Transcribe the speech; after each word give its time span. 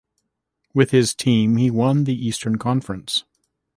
With 0.73 0.89
his 0.89 1.13
team, 1.13 1.57
he 1.57 1.69
won 1.69 2.05
the 2.05 2.27
Eastern 2.27 2.57
Conference. 2.57 3.23